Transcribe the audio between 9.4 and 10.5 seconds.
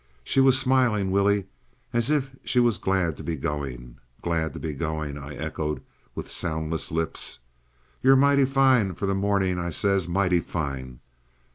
I says; 'mighty